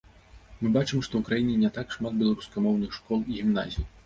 Мы 0.61 0.71
бачым, 0.77 1.03
што 1.07 1.13
ў 1.19 1.21
краіне 1.27 1.57
не 1.65 1.69
так 1.77 1.93
шмат 1.97 2.17
беларускамоўных 2.23 2.97
школ 2.97 3.19
і 3.29 3.39
гімназій. 3.43 3.87